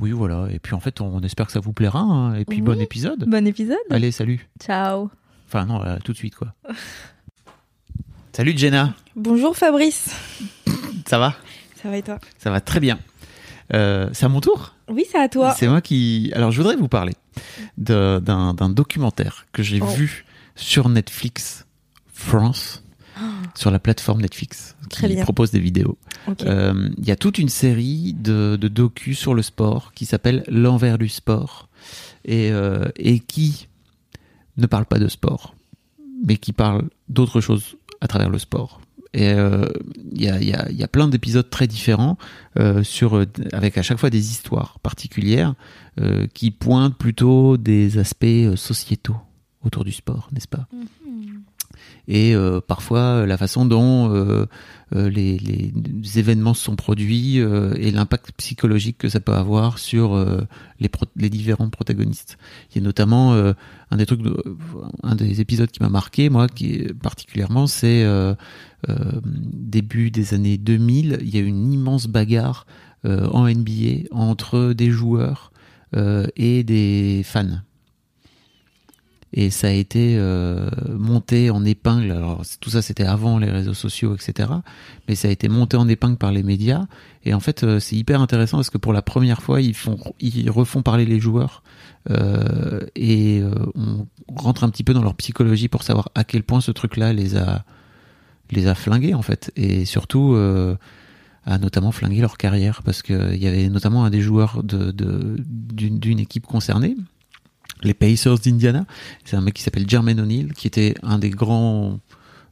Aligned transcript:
Oui, 0.00 0.10
voilà. 0.12 0.48
Et 0.50 0.58
puis 0.58 0.74
en 0.74 0.80
fait, 0.80 1.00
on 1.00 1.20
espère 1.20 1.46
que 1.46 1.52
ça 1.52 1.60
vous 1.60 1.72
plaira. 1.72 2.00
hein. 2.00 2.34
Et 2.34 2.44
puis 2.44 2.56
Oui. 2.58 2.62
bon 2.62 2.80
épisode. 2.80 3.24
Bon 3.28 3.46
épisode. 3.46 3.76
Allez, 3.90 4.10
salut. 4.10 4.48
Ciao. 4.60 5.10
Enfin 5.48 5.66
non, 5.66 5.82
euh, 5.84 5.98
tout 6.04 6.12
de 6.12 6.16
suite 6.16 6.34
quoi. 6.34 6.54
Salut 8.32 8.54
Jenna, 8.56 8.94
Bonjour 9.14 9.54
Fabrice. 9.56 10.08
ça 11.06 11.18
va? 11.18 11.34
Ça 11.82 11.90
va 11.90 11.98
et 11.98 12.02
toi? 12.02 12.18
Ça 12.38 12.50
va 12.50 12.60
très 12.62 12.80
bien. 12.80 12.98
Euh, 13.74 14.08
c'est 14.14 14.24
à 14.24 14.28
mon 14.30 14.40
tour? 14.40 14.74
Oui, 14.88 15.04
c'est 15.10 15.18
à 15.18 15.28
toi. 15.28 15.52
C'est 15.52 15.68
moi 15.68 15.82
qui. 15.82 16.32
Alors, 16.34 16.50
je 16.50 16.56
voudrais 16.56 16.76
vous 16.76 16.88
parler 16.88 17.12
de- 17.76 18.20
d'un 18.24 18.54
d'un 18.54 18.70
documentaire 18.70 19.44
que 19.52 19.62
j'ai 19.62 19.80
Oh. 19.82 19.86
vu 19.86 20.24
sur 20.56 20.88
Netflix 20.88 21.66
France, 22.12 22.81
sur 23.54 23.70
la 23.70 23.78
plateforme 23.78 24.20
Netflix. 24.22 24.76
Très 24.90 25.08
qui 25.08 25.22
propose 25.22 25.50
des 25.50 25.60
vidéos. 25.60 25.98
Euh, 26.46 26.88
Il 26.98 27.06
y 27.06 27.10
a 27.10 27.16
toute 27.16 27.38
une 27.38 27.48
série 27.48 28.14
de, 28.14 28.56
de 28.60 28.68
docus 28.68 29.18
sur 29.18 29.34
le 29.34 29.42
sport 29.42 29.92
qui 29.94 30.06
s'appelle 30.06 30.44
L'envers 30.48 30.98
du 30.98 31.08
sport 31.08 31.68
et, 32.24 32.50
euh, 32.52 32.88
et 32.96 33.18
qui 33.18 33.68
ne 34.56 34.66
parle 34.66 34.84
pas 34.86 34.98
de 34.98 35.08
sport, 35.08 35.54
mais 36.26 36.36
qui 36.36 36.52
parle 36.52 36.88
d'autre 37.08 37.40
chose 37.40 37.76
à 38.00 38.08
travers 38.08 38.30
le 38.30 38.38
sport. 38.38 38.80
Et 39.14 39.30
euh, 39.32 39.66
il 40.14 40.22
y, 40.22 40.28
a, 40.28 40.40
il 40.40 40.48
y 40.48 40.54
a- 40.54 40.70
il 40.70 40.76
y 40.76 40.82
a 40.82 40.88
plein 40.88 41.06
d'épisodes 41.06 41.48
très 41.50 41.66
différents 41.66 42.16
euh, 42.58 42.82
sur 42.82 43.22
avec 43.52 43.76
à 43.76 43.82
chaque 43.82 43.98
fois 43.98 44.08
des 44.08 44.30
histoires 44.30 44.78
particulières 44.80 45.54
euh, 46.00 46.26
qui 46.32 46.50
pointent 46.50 46.96
plutôt 46.96 47.58
des 47.58 47.98
aspects 47.98 48.54
sociétaux 48.56 49.16
autour 49.64 49.84
du 49.84 49.92
sport, 49.92 50.28
n'est-ce 50.32 50.48
pas? 50.48 50.66
Et 52.08 52.34
euh, 52.34 52.60
parfois 52.60 52.98
euh, 53.00 53.26
la 53.26 53.36
façon 53.36 53.64
dont 53.64 54.12
euh, 54.12 54.46
euh, 54.94 55.08
les, 55.08 55.38
les 55.38 55.72
événements 56.18 56.54
sont 56.54 56.74
produits 56.76 57.38
euh, 57.38 57.74
et 57.76 57.90
l'impact 57.90 58.32
psychologique 58.36 58.98
que 58.98 59.08
ça 59.08 59.20
peut 59.20 59.34
avoir 59.34 59.78
sur 59.78 60.16
les, 60.80 60.88
pro- 60.88 61.06
les 61.16 61.30
différents 61.30 61.70
protagonistes. 61.70 62.38
Il 62.70 62.78
y 62.78 62.80
a 62.80 62.84
notamment 62.84 63.34
un 63.34 63.96
des 63.96 64.06
trucs, 64.06 64.20
un 65.02 65.14
des 65.14 65.40
épisodes 65.40 65.70
qui 65.70 65.82
m'a 65.82 65.88
marqué 65.88 66.28
moi, 66.28 66.48
qui 66.48 66.86
particulièrement, 67.02 67.66
c'est 67.66 68.04
début 68.88 70.10
des 70.10 70.34
années 70.34 70.58
2000, 70.58 71.18
il 71.22 71.34
y 71.34 71.38
a 71.38 71.40
eu 71.40 71.46
une 71.46 71.72
immense 71.72 72.06
bagarre 72.06 72.66
en 73.04 73.48
NBA 73.48 74.08
entre 74.10 74.72
des 74.72 74.90
joueurs 74.90 75.52
et 76.36 76.64
des 76.64 77.22
fans 77.24 77.60
et 79.34 79.50
ça 79.50 79.68
a 79.68 79.70
été 79.70 80.16
euh, 80.18 80.68
monté 80.88 81.50
en 81.50 81.64
épingle. 81.64 82.12
Alors 82.12 82.42
tout 82.60 82.70
ça 82.70 82.82
c'était 82.82 83.04
avant 83.04 83.38
les 83.38 83.50
réseaux 83.50 83.74
sociaux, 83.74 84.14
etc. 84.14 84.50
Mais 85.08 85.14
ça 85.14 85.28
a 85.28 85.30
été 85.30 85.48
monté 85.48 85.76
en 85.76 85.88
épingle 85.88 86.16
par 86.16 86.32
les 86.32 86.42
médias. 86.42 86.86
Et 87.24 87.34
en 87.34 87.40
fait 87.40 87.64
euh, 87.64 87.80
c'est 87.80 87.96
hyper 87.96 88.20
intéressant 88.20 88.58
parce 88.58 88.70
que 88.70 88.78
pour 88.78 88.92
la 88.92 89.02
première 89.02 89.42
fois 89.42 89.60
ils 89.60 89.74
font, 89.74 89.98
ils 90.20 90.50
refont 90.50 90.82
parler 90.82 91.06
les 91.06 91.20
joueurs 91.20 91.62
euh, 92.10 92.80
et 92.96 93.40
euh, 93.40 93.52
on 93.76 94.06
rentre 94.34 94.64
un 94.64 94.70
petit 94.70 94.82
peu 94.82 94.92
dans 94.92 95.02
leur 95.02 95.14
psychologie 95.14 95.68
pour 95.68 95.84
savoir 95.84 96.10
à 96.14 96.24
quel 96.24 96.42
point 96.42 96.60
ce 96.60 96.72
truc-là 96.72 97.12
les 97.12 97.36
a 97.36 97.64
les 98.50 98.66
a 98.66 98.74
flingués 98.74 99.14
en 99.14 99.22
fait 99.22 99.52
et 99.54 99.84
surtout 99.84 100.34
euh, 100.34 100.76
a 101.46 101.58
notamment 101.58 101.92
flingué 101.92 102.20
leur 102.20 102.36
carrière 102.38 102.82
parce 102.82 103.02
que 103.02 103.32
il 103.34 103.42
y 103.42 103.46
avait 103.46 103.68
notamment 103.68 104.04
un 104.04 104.10
des 104.10 104.20
joueurs 104.20 104.64
de 104.64 104.90
d'une 104.90 106.18
équipe 106.18 106.46
concernée 106.46 106.96
les 107.84 107.94
Pacers 107.94 108.38
d'Indiana. 108.38 108.84
C'est 109.24 109.36
un 109.36 109.40
mec 109.40 109.54
qui 109.54 109.62
s'appelle 109.62 109.88
Jermaine 109.88 110.20
O'Neal, 110.20 110.52
qui 110.52 110.66
était 110.66 110.94
un 111.02 111.18
des 111.18 111.30
grands 111.30 111.98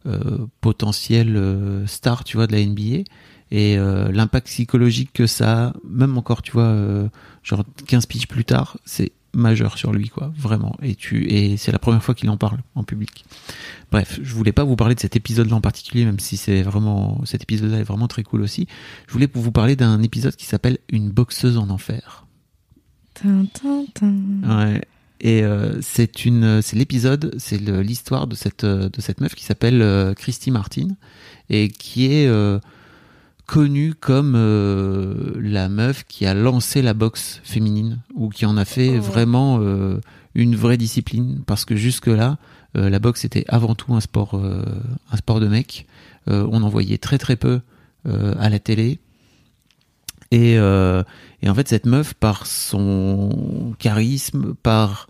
euh, 0.06 0.46
potentiels 0.60 1.36
euh, 1.36 1.86
stars, 1.86 2.24
tu 2.24 2.36
vois, 2.36 2.46
de 2.46 2.52
la 2.52 2.64
NBA. 2.64 3.04
Et 3.50 3.76
euh, 3.78 4.12
l'impact 4.12 4.46
psychologique 4.46 5.10
que 5.12 5.26
ça 5.26 5.66
a, 5.66 5.72
même 5.88 6.16
encore, 6.16 6.42
tu 6.42 6.52
vois, 6.52 6.64
euh, 6.64 7.08
genre 7.42 7.64
15 7.86 8.06
piges 8.06 8.28
plus 8.28 8.44
tard, 8.44 8.78
c'est 8.84 9.12
majeur 9.32 9.76
sur 9.76 9.92
lui, 9.92 10.08
quoi, 10.08 10.32
vraiment. 10.36 10.76
Et 10.82 10.94
tu, 10.94 11.28
et 11.28 11.56
c'est 11.56 11.72
la 11.72 11.80
première 11.80 12.02
fois 12.02 12.14
qu'il 12.14 12.30
en 12.30 12.36
parle 12.36 12.58
en 12.74 12.84
public. 12.84 13.24
Bref, 13.90 14.20
je 14.22 14.34
voulais 14.34 14.52
pas 14.52 14.64
vous 14.64 14.76
parler 14.76 14.94
de 14.94 15.00
cet 15.00 15.16
épisode-là 15.16 15.56
en 15.56 15.60
particulier, 15.60 16.04
même 16.04 16.20
si 16.20 16.36
c'est 16.36 16.62
vraiment, 16.62 17.20
cet 17.24 17.42
épisode-là 17.42 17.78
est 17.78 17.84
vraiment 17.84 18.08
très 18.08 18.22
cool 18.22 18.42
aussi. 18.42 18.68
Je 19.08 19.12
voulais 19.12 19.28
vous 19.32 19.52
parler 19.52 19.74
d'un 19.74 20.00
épisode 20.02 20.36
qui 20.36 20.46
s'appelle 20.46 20.78
Une 20.88 21.10
boxeuse 21.10 21.58
en 21.58 21.70
enfer. 21.70 22.26
Ouais. 24.44 24.80
Et 25.20 25.42
euh, 25.42 25.78
c'est 25.82 26.24
une, 26.24 26.62
c'est 26.62 26.76
l'épisode, 26.76 27.34
c'est 27.38 27.60
l'histoire 27.60 28.26
de 28.26 28.34
cette 28.34 28.64
euh, 28.64 28.88
de 28.88 29.00
cette 29.00 29.20
meuf 29.20 29.34
qui 29.34 29.44
s'appelle 29.44 29.82
euh, 29.82 30.14
Christy 30.14 30.50
Martin 30.50 30.88
et 31.50 31.68
qui 31.68 32.06
est 32.06 32.30
connue 33.46 33.94
comme 33.94 34.34
euh, 34.36 35.32
la 35.40 35.68
meuf 35.68 36.04
qui 36.06 36.24
a 36.24 36.34
lancé 36.34 36.80
la 36.82 36.94
boxe 36.94 37.40
féminine 37.42 37.98
ou 38.14 38.28
qui 38.28 38.46
en 38.46 38.56
a 38.56 38.64
fait 38.64 38.98
Oh. 38.98 39.02
vraiment 39.02 39.58
euh, 39.60 39.98
une 40.34 40.54
vraie 40.56 40.76
discipline 40.76 41.42
parce 41.44 41.64
que 41.64 41.76
jusque 41.76 42.06
là 42.06 42.38
la 42.74 43.00
boxe 43.00 43.24
était 43.24 43.44
avant 43.48 43.74
tout 43.74 43.94
un 43.94 44.00
sport 44.00 44.40
un 44.40 45.16
sport 45.16 45.40
de 45.40 45.48
mec. 45.48 45.88
On 46.28 46.62
en 46.62 46.68
voyait 46.68 46.98
très 46.98 47.18
très 47.18 47.34
peu 47.34 47.62
à 48.04 48.48
la 48.48 48.60
télé. 48.60 49.00
Et, 50.30 50.56
euh, 50.58 51.02
et 51.42 51.48
en 51.50 51.54
fait, 51.54 51.68
cette 51.68 51.86
meuf, 51.86 52.14
par 52.14 52.46
son 52.46 53.74
charisme, 53.78 54.54
par 54.62 55.08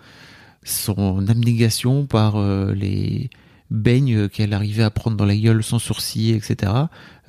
son 0.65 1.27
abnégation, 1.29 2.07
par 2.07 2.37
euh, 2.37 2.73
les 2.75 3.31
beignes 3.71 4.29
qu'elle 4.29 4.53
arrivait 4.53 4.83
à 4.83 4.91
prendre 4.91 5.17
dans 5.17 5.27
la 5.27 5.37
gueule 5.37 5.63
sans 5.63 5.79
sourciller, 5.79 6.35
etc., 6.35 6.73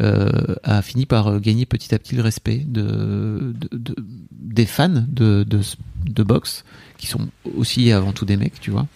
euh, 0.01 0.55
a 0.63 0.81
fini 0.81 1.05
par 1.05 1.27
euh, 1.27 1.39
gagner 1.39 1.65
petit 1.65 1.93
à 1.93 1.99
petit 1.99 2.15
le 2.15 2.23
respect 2.23 2.57
de, 2.67 3.53
de, 3.59 3.77
de- 3.77 3.95
des 4.31 4.65
fans 4.65 4.89
de, 4.89 5.43
de, 5.43 5.59
de 6.07 6.23
boxe, 6.23 6.63
qui 6.97 7.07
sont 7.07 7.27
aussi 7.57 7.91
avant 7.91 8.11
tout 8.11 8.25
des 8.25 8.37
mecs, 8.37 8.59
tu 8.59 8.71
vois. 8.71 8.87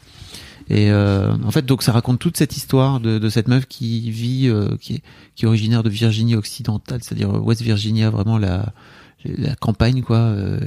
Et 0.70 0.90
euh, 0.90 1.34
en 1.44 1.52
fait, 1.52 1.66
donc 1.66 1.84
ça 1.84 1.92
raconte 1.92 2.20
toute 2.20 2.38
cette 2.38 2.58
histoire 2.58 3.00
de, 3.00 3.20
de 3.20 3.30
cette 3.30 3.48
meuf 3.48 3.68
qui 3.68 4.10
vit, 4.10 4.48
euh, 4.48 4.76
qui, 4.80 4.96
est, 4.96 5.04
qui 5.36 5.46
est 5.46 5.48
originaire 5.48 5.84
de 5.84 5.90
Virginie 5.90 6.36
occidentale, 6.36 7.02
c'est-à-dire 7.04 7.30
West 7.44 7.62
Virginia, 7.62 8.10
vraiment 8.10 8.38
la, 8.40 8.74
la 9.26 9.56
campagne, 9.56 10.02
quoi, 10.02 10.18
euh, 10.18 10.60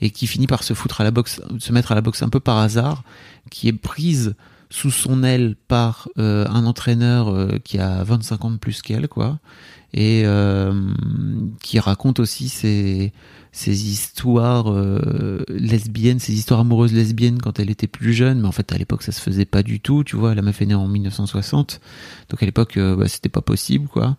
et 0.00 0.10
qui 0.10 0.26
finit 0.26 0.46
par 0.46 0.64
se 0.64 0.74
foutre 0.74 1.00
à 1.00 1.04
la 1.04 1.12
boxe, 1.12 1.40
se 1.58 1.72
mettre 1.72 1.92
à 1.92 1.94
la 1.94 2.00
boxe 2.00 2.22
un 2.22 2.28
peu 2.28 2.40
par 2.40 2.58
hasard, 2.58 3.04
qui 3.50 3.68
est 3.68 3.72
prise 3.72 4.34
sous 4.74 4.90
son 4.90 5.22
aile 5.22 5.54
par 5.68 6.08
euh, 6.18 6.46
un 6.48 6.66
entraîneur 6.66 7.28
euh, 7.28 7.58
qui 7.62 7.78
a 7.78 8.02
25 8.02 8.44
ans 8.44 8.50
de 8.50 8.56
plus 8.56 8.82
qu'elle, 8.82 9.06
quoi, 9.06 9.38
et 9.92 10.22
euh, 10.24 10.72
qui 11.62 11.78
raconte 11.78 12.18
aussi 12.18 12.48
ses, 12.48 13.12
histoires 13.54 14.74
lesbiennes, 15.48 16.18
ses 16.18 16.32
histoires 16.32 16.58
amoureuses 16.58 16.92
lesbiennes 16.92 17.40
quand 17.40 17.60
elle 17.60 17.70
était 17.70 17.86
plus 17.86 18.14
jeune, 18.14 18.40
mais 18.40 18.48
en 18.48 18.52
fait 18.52 18.72
à 18.72 18.76
l'époque 18.76 19.04
ça 19.04 19.12
se 19.12 19.20
faisait 19.20 19.44
pas 19.44 19.62
du 19.62 19.78
tout, 19.78 20.02
tu 20.02 20.16
vois, 20.16 20.34
la 20.34 20.42
meuf 20.42 20.60
est 20.60 20.66
née 20.66 20.74
en 20.74 20.88
1960, 20.88 21.80
donc 22.30 22.42
à 22.42 22.46
l'époque 22.46 22.76
bah, 22.76 23.06
c'était 23.06 23.28
pas 23.28 23.42
possible, 23.42 23.86
quoi. 23.86 24.16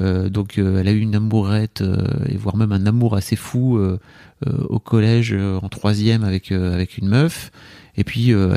Donc 0.00 0.56
elle 0.56 0.88
a 0.88 0.92
eu 0.92 1.00
une 1.00 1.16
amourette 1.16 1.84
et 2.30 2.38
voire 2.38 2.56
même 2.56 2.72
un 2.72 2.86
amour 2.86 3.14
assez 3.14 3.36
fou 3.36 3.78
au 4.46 4.78
collège 4.78 5.34
en 5.34 5.68
troisième 5.68 6.24
avec 6.24 6.50
avec 6.50 6.96
une 6.96 7.08
meuf. 7.08 7.52
Et 7.98 8.04
puis 8.04 8.32
euh, 8.32 8.54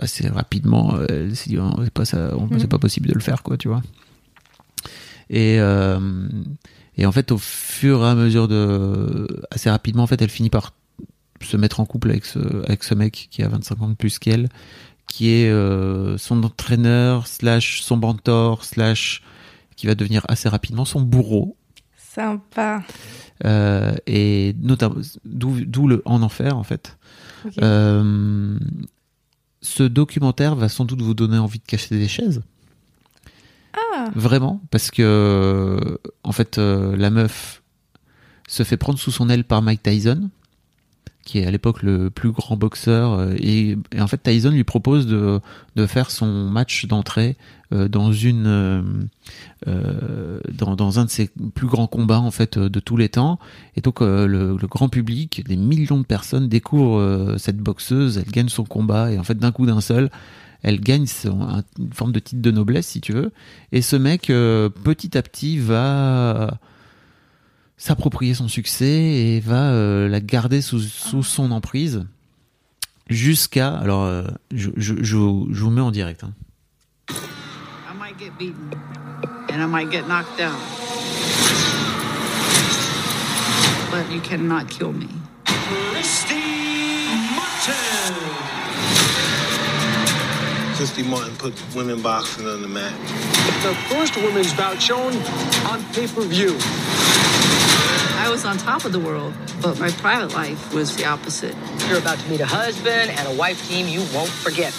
assez 0.00 0.28
rapidement, 0.28 0.94
euh, 0.96 1.04
elle 1.08 1.36
s'est 1.36 1.50
dit 1.50 1.58
Oh, 1.58 1.70
c'est 1.84 1.92
pas 1.92 2.04
ça, 2.06 2.34
on- 2.36 2.48
c'est 2.58 2.66
pas 2.68 2.78
possible 2.78 3.06
de 3.08 3.14
le 3.14 3.20
faire 3.20 3.42
quoi, 3.44 3.56
tu 3.56 3.68
vois. 3.68 3.82
Et 5.30 5.60
euh, 5.60 6.28
et 6.96 7.04
en 7.06 7.12
fait 7.12 7.30
au 7.30 7.38
fur 7.38 8.02
et 8.04 8.08
à 8.08 8.14
mesure 8.14 8.48
de 8.48 9.26
assez 9.50 9.68
rapidement 9.70 10.02
en 10.04 10.06
fait 10.06 10.20
elle 10.22 10.30
finit 10.30 10.50
par 10.50 10.72
se 11.42 11.56
mettre 11.56 11.80
en 11.80 11.84
couple 11.86 12.10
avec 12.10 12.24
ce, 12.24 12.38
avec 12.64 12.82
ce 12.82 12.94
mec 12.94 13.28
qui 13.30 13.42
a 13.44 13.48
25 13.48 13.82
ans 13.82 13.88
de 13.90 13.94
plus 13.94 14.18
qu'elle, 14.18 14.48
qui 15.06 15.30
est 15.30 15.48
euh, 15.50 16.18
son 16.18 16.42
entraîneur, 16.42 17.28
slash 17.28 17.82
son 17.82 17.96
mentor, 17.98 18.64
slash 18.64 19.22
qui 19.76 19.86
va 19.86 19.94
devenir 19.94 20.24
assez 20.28 20.48
rapidement 20.48 20.84
son 20.84 21.00
bourreau. 21.00 21.56
Sympa. 21.96 22.82
Euh, 23.44 23.94
et 24.08 24.56
notamment, 24.60 24.96
d'où 25.24 25.86
le 25.86 26.02
En 26.04 26.22
Enfer, 26.22 26.56
en 26.56 26.64
fait. 26.64 26.96
Euh, 27.60 28.58
ce 29.60 29.82
documentaire 29.82 30.54
va 30.54 30.68
sans 30.68 30.84
doute 30.84 31.02
vous 31.02 31.14
donner 31.14 31.38
envie 31.38 31.58
de 31.58 31.64
cacher 31.64 31.96
des 31.96 32.08
chaises. 32.08 32.42
Ah. 33.74 34.10
Vraiment, 34.14 34.60
parce 34.70 34.90
que 34.90 35.98
en 36.22 36.32
fait, 36.32 36.58
euh, 36.58 36.96
la 36.96 37.10
meuf 37.10 37.62
se 38.48 38.62
fait 38.62 38.76
prendre 38.76 38.98
sous 38.98 39.10
son 39.10 39.28
aile 39.28 39.44
par 39.44 39.62
Mike 39.62 39.82
Tyson, 39.82 40.30
qui 41.28 41.40
est 41.40 41.46
à 41.46 41.50
l'époque 41.50 41.82
le 41.82 42.08
plus 42.08 42.30
grand 42.30 42.56
boxeur, 42.56 43.12
euh, 43.12 43.34
et, 43.38 43.76
en 44.00 44.06
fait 44.06 44.16
Tyson 44.22 44.50
lui 44.50 44.64
propose 44.64 45.06
de, 45.06 45.40
de 45.76 45.86
faire 45.86 46.10
son 46.10 46.48
match 46.48 46.86
d'entrée 46.86 47.36
euh, 47.70 47.86
euh, 49.66 50.40
dans, 50.50 50.74
dans 50.74 50.98
un 50.98 51.04
de 51.04 51.10
ses 51.10 51.28
plus 51.54 51.66
grands 51.66 51.86
combats 51.86 52.20
en 52.20 52.30
fait 52.30 52.58
de 52.58 52.80
tous 52.80 52.96
les 52.96 53.10
temps. 53.10 53.38
Et 53.76 53.82
donc 53.82 54.00
le, 54.00 54.56
grand 54.62 54.88
public, 54.88 55.44
des 55.46 55.58
millions 55.58 55.98
de 55.98 56.06
personnes 56.06 56.48
découvrent 56.48 57.34
cette 57.36 57.58
boxeuse, 57.58 58.16
elle 58.16 58.32
gagne 58.32 58.48
son 58.48 58.64
combat 58.64 59.12
et 59.12 59.18
en 59.18 59.22
fait 59.22 59.36
d'un 59.36 59.52
coup 59.52 59.66
d'un 59.66 59.82
seul, 59.82 60.08
elle 60.62 60.80
gagne 60.80 61.04
une 61.26 61.92
forme 61.92 62.12
de 62.12 62.20
titre 62.20 62.40
de 62.40 62.50
noblesse 62.50 62.86
si 62.86 63.02
tu 63.02 63.12
veux. 63.12 63.32
Et 63.72 63.82
ce 63.82 63.96
mec 63.96 64.28
petit 64.28 65.18
à 65.18 65.22
petit 65.22 65.58
va 65.58 66.58
s'approprier 67.78 68.34
son 68.34 68.48
succès 68.48 68.86
et 68.86 69.40
va 69.40 69.70
euh, 69.70 70.08
la 70.08 70.20
garder 70.20 70.60
sous, 70.60 70.80
sous 70.80 71.22
son 71.22 71.50
emprise 71.52 72.04
jusqu'à 73.08 73.74
alors 73.74 74.02
euh, 74.04 74.24
je, 74.52 74.68
je, 74.76 74.94
je, 75.00 75.16
vous- 75.16 75.48
je 75.50 75.62
vous 75.62 75.70
mets 75.70 75.80
en 75.80 75.90
direct. 75.90 76.24
hein. 76.24 76.32
I 77.10 77.94
might 77.98 78.18
get 78.18 78.32
beaten 78.38 78.70
and 79.50 79.62
I 79.62 79.66
might 79.66 79.90
get 79.90 80.02
knocked 80.08 80.36
down. 80.36 80.56
But 83.90 84.12
you 84.12 84.20
cannot 84.20 84.68
kill 84.68 84.92
me. 84.92 85.06
Christy 90.76 91.02
Martin 91.02 91.34
put 91.38 91.54
women 91.74 92.00
boxing 92.02 92.46
on 92.46 92.62
the 92.62 92.68
map. 92.68 92.92
The 93.62 93.74
first 93.90 94.16
women's 94.16 94.52
bout 94.54 94.80
shown 94.80 95.12
on 95.66 95.82
pay-per-view. 95.92 96.56
I 98.18 98.28
was 98.30 98.44
on 98.44 98.58
top 98.58 98.84
of 98.84 98.92
the 98.92 99.00
world, 99.00 99.32
but 99.62 99.78
my 99.78 99.90
private 99.90 100.34
life 100.34 100.74
was 100.74 100.94
the 100.96 101.06
opposite. 101.06 101.54
You're 101.88 101.98
about 101.98 102.18
to 102.18 102.28
meet 102.30 102.40
a 102.40 102.46
husband 102.46 103.10
and 103.10 103.28
a 103.28 103.32
wife 103.32 103.66
team 103.68 103.88
you 103.88 104.00
won't 104.14 104.30
forget. 104.30 104.72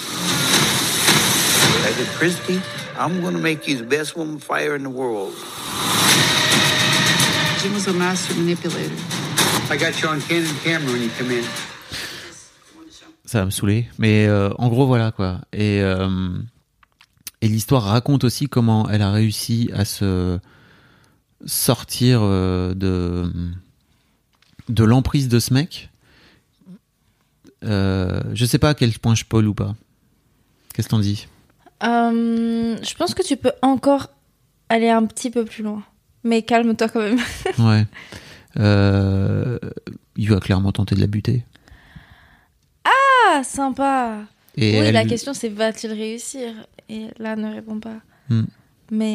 I 1.82 1.92
said, 1.92 2.06
Christy, 2.18 2.60
I'm 2.96 3.20
gonna 3.22 3.38
make 3.38 3.66
you 3.66 3.76
the 3.76 3.84
best 3.84 4.16
woman 4.16 4.38
fighter 4.38 4.74
in 4.76 4.82
the 4.82 4.90
world. 4.90 5.34
Jim 7.60 7.74
was 7.74 7.86
a 7.88 7.92
master 7.92 8.34
manipulator. 8.34 8.94
I 9.70 9.76
got 9.76 10.00
you 10.00 10.08
on 10.08 10.20
candid 10.20 10.54
camera 10.62 10.92
when 10.92 11.02
you 11.02 11.10
come 11.10 11.30
in. 11.30 11.44
ça 13.30 13.38
va 13.40 13.46
me 13.46 13.50
saouler. 13.50 13.86
Mais 13.98 14.26
euh, 14.26 14.50
en 14.58 14.68
gros, 14.68 14.86
voilà 14.86 15.12
quoi. 15.12 15.40
Et, 15.52 15.80
euh, 15.82 16.08
et 17.40 17.48
l'histoire 17.48 17.84
raconte 17.84 18.24
aussi 18.24 18.48
comment 18.48 18.88
elle 18.90 19.02
a 19.02 19.12
réussi 19.12 19.70
à 19.72 19.84
se 19.84 20.40
sortir 21.46 22.20
euh, 22.22 22.74
de, 22.74 23.30
de 24.68 24.84
l'emprise 24.84 25.28
de 25.28 25.38
ce 25.38 25.54
mec. 25.54 25.90
Euh, 27.64 28.20
je 28.34 28.44
sais 28.44 28.58
pas 28.58 28.70
à 28.70 28.74
quel 28.74 28.92
point 28.98 29.14
je 29.14 29.24
pole 29.24 29.46
ou 29.46 29.54
pas. 29.54 29.74
Qu'est-ce 30.74 30.88
que 30.88 30.90
t'en 30.92 30.98
dis? 30.98 31.26
Euh, 31.82 32.76
je 32.82 32.94
pense 32.94 33.14
que 33.14 33.22
tu 33.22 33.36
peux 33.36 33.52
encore 33.62 34.08
aller 34.68 34.88
un 34.88 35.04
petit 35.06 35.30
peu 35.30 35.44
plus 35.44 35.62
loin. 35.62 35.82
Mais 36.24 36.42
calme-toi 36.42 36.88
quand 36.88 37.00
même. 37.00 37.18
Ouais. 37.58 37.86
Euh, 38.58 39.58
il 40.16 40.28
va 40.28 40.40
clairement 40.40 40.72
tenter 40.72 40.94
de 40.94 41.00
la 41.00 41.06
buter. 41.06 41.44
Ah, 42.84 43.42
sympa. 43.44 44.18
Et 44.56 44.72
oui, 44.80 44.86
elle- 44.86 44.94
la 44.94 45.04
question 45.04 45.32
c'est 45.34 45.48
va-t-il 45.48 45.92
réussir? 45.92 46.52
Et 46.88 47.06
là, 47.18 47.36
ne 47.36 47.52
réponds 47.54 47.78
pas. 47.78 47.98
Hmm. 48.28 48.44
Mais 48.90 49.14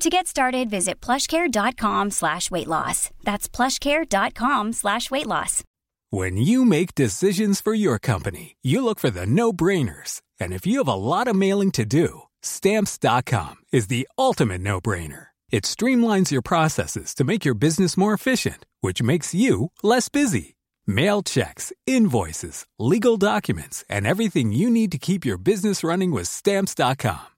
To 0.00 0.10
get 0.10 0.28
started, 0.28 0.70
visit 0.70 1.00
plushcare.com 1.00 2.10
slash 2.12 2.52
weight 2.52 2.68
loss. 2.68 3.10
That's 3.24 3.48
plushcare.com 3.48 4.72
slash 4.72 5.10
weight 5.10 5.26
loss. 5.26 5.64
When 6.10 6.36
you 6.36 6.64
make 6.64 6.94
decisions 6.94 7.60
for 7.60 7.74
your 7.74 7.98
company, 7.98 8.56
you 8.62 8.82
look 8.82 9.00
for 9.00 9.10
the 9.10 9.26
no 9.26 9.52
brainers. 9.52 10.22
And 10.38 10.52
if 10.52 10.66
you 10.66 10.78
have 10.78 10.88
a 10.88 10.94
lot 10.94 11.26
of 11.26 11.34
mailing 11.34 11.72
to 11.72 11.84
do, 11.84 12.22
stamps.com 12.42 13.56
is 13.72 13.88
the 13.88 14.08
ultimate 14.16 14.60
no 14.60 14.80
brainer. 14.80 15.26
It 15.50 15.64
streamlines 15.64 16.30
your 16.30 16.42
processes 16.42 17.12
to 17.16 17.24
make 17.24 17.44
your 17.44 17.54
business 17.54 17.96
more 17.96 18.14
efficient, 18.14 18.66
which 18.80 19.02
makes 19.02 19.34
you 19.34 19.72
less 19.82 20.08
busy. 20.08 20.54
Mail 20.86 21.22
checks, 21.24 21.72
invoices, 21.86 22.66
legal 22.78 23.16
documents, 23.16 23.84
and 23.90 24.06
everything 24.06 24.52
you 24.52 24.70
need 24.70 24.92
to 24.92 24.98
keep 24.98 25.26
your 25.26 25.38
business 25.38 25.82
running 25.82 26.12
with 26.12 26.28
stamps.com. 26.28 27.37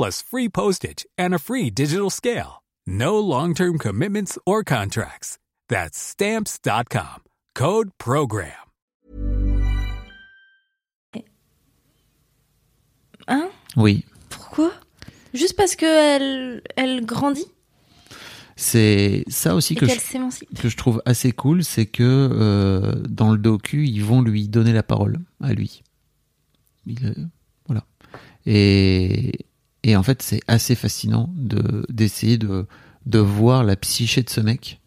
plus 0.00 0.22
free 0.22 0.48
postage 0.48 1.04
and 1.18 1.34
a 1.34 1.38
free 1.38 1.70
digital 1.70 2.08
scale. 2.08 2.62
No 2.86 3.18
long-term 3.20 3.78
commitments 3.78 4.38
or 4.46 4.64
contracts. 4.64 5.36
That's 5.68 5.98
Stamps.com. 5.98 7.22
Code 7.54 7.90
PROGRAM. 7.98 8.52
hein? 13.28 13.50
Oui. 13.76 14.04
Pourquoi? 14.30 14.72
Juste 15.34 15.56
parce 15.56 15.76
que 15.76 15.84
elle, 15.86 16.62
elle 16.76 17.04
grandit? 17.04 17.46
C'est 18.56 19.24
ça 19.28 19.54
aussi 19.54 19.74
que 19.74 19.86
je, 19.86 19.90
qu'elle 19.90 20.00
s'émancipe. 20.00 20.60
que 20.60 20.68
je 20.68 20.76
trouve 20.76 21.02
assez 21.06 21.32
cool, 21.32 21.62
c'est 21.62 21.86
que 21.86 22.02
euh, 22.02 22.94
dans 23.08 23.30
le 23.32 23.38
docu, 23.38 23.86
ils 23.86 24.04
vont 24.04 24.22
lui 24.22 24.48
donner 24.48 24.72
la 24.72 24.82
parole 24.82 25.20
à 25.42 25.52
lui. 25.52 25.82
Il, 26.86 27.06
euh, 27.06 27.14
voilà. 27.66 27.84
Et, 28.46 29.32
et 29.82 29.96
en 29.96 30.02
fait, 30.02 30.22
c'est 30.22 30.40
assez 30.48 30.74
fascinant 30.74 31.30
de 31.36 31.86
d'essayer 31.88 32.38
de, 32.38 32.66
de 33.06 33.18
voir 33.18 33.64
la 33.64 33.76
psyché 33.76 34.22
de 34.22 34.30
ce 34.30 34.40
mec. 34.40 34.80